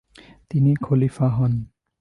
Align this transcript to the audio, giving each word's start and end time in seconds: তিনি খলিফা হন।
তিনি 0.49 0.71
খলিফা 0.75 1.27
হন। 1.29 1.53